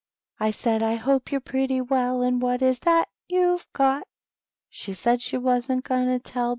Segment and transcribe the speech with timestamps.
[0.39, 4.01] I said, */ hope yovHre pretty well; And what is that you^ve gotf
[4.67, 6.49] She said she wam!t going to tell.